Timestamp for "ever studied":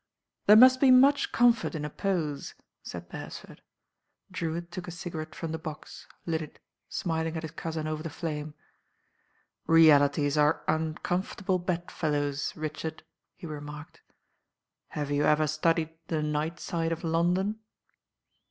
15.23-15.91